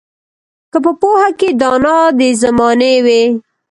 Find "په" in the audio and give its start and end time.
0.85-0.91